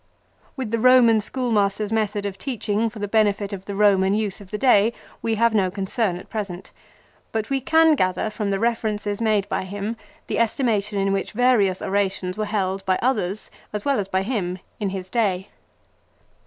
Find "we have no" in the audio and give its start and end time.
5.21-5.69